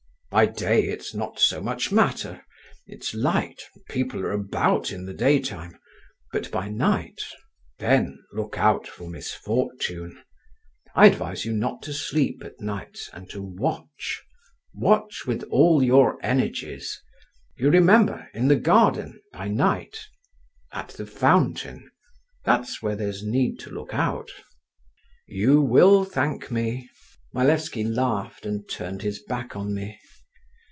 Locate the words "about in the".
4.31-5.13